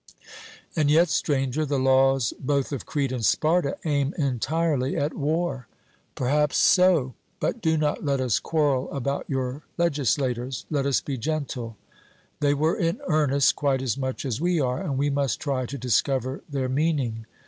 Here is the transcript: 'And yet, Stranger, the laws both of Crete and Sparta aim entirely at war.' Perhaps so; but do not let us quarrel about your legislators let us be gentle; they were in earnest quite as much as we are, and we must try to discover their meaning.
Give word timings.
'And 0.75 0.89
yet, 0.89 1.09
Stranger, 1.09 1.63
the 1.63 1.77
laws 1.77 2.33
both 2.39 2.71
of 2.71 2.87
Crete 2.87 3.11
and 3.11 3.23
Sparta 3.23 3.77
aim 3.85 4.15
entirely 4.17 4.97
at 4.97 5.13
war.' 5.13 5.67
Perhaps 6.15 6.57
so; 6.57 7.13
but 7.39 7.61
do 7.61 7.77
not 7.77 8.03
let 8.03 8.19
us 8.19 8.39
quarrel 8.39 8.91
about 8.91 9.29
your 9.29 9.61
legislators 9.77 10.65
let 10.71 10.87
us 10.87 11.01
be 11.01 11.19
gentle; 11.19 11.77
they 12.39 12.55
were 12.55 12.75
in 12.77 12.99
earnest 13.07 13.55
quite 13.55 13.83
as 13.83 13.95
much 13.95 14.25
as 14.25 14.41
we 14.41 14.59
are, 14.59 14.81
and 14.81 14.97
we 14.97 15.11
must 15.11 15.39
try 15.39 15.67
to 15.67 15.77
discover 15.77 16.41
their 16.49 16.67
meaning. 16.67 17.27